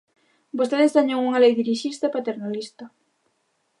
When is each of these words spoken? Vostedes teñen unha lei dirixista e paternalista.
Vostedes 0.57 0.95
teñen 0.97 1.23
unha 1.25 1.41
lei 1.43 1.53
dirixista 1.61 2.03
e 2.07 2.13
paternalista. 2.15 2.85